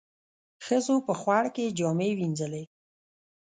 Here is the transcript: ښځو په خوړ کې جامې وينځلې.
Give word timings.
ښځو 0.65 0.95
په 1.07 1.13
خوړ 1.19 1.45
کې 1.55 1.73
جامې 1.77 2.11
وينځلې. 2.19 2.63